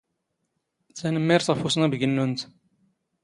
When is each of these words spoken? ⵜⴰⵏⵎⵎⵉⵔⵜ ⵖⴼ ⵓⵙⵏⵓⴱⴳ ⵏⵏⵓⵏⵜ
ⵜⴰⵏⵎⵎⵉⵔⵜ 0.97 1.47
ⵖⴼ 1.57 1.61
ⵓⵙⵏⵓⴱⴳ 1.67 1.93
ⵏⵏⵓⵏⵜ 2.03 2.39